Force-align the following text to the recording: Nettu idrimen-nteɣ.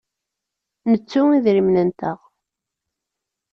Nettu 0.91 1.21
idrimen-nteɣ. 1.37 2.19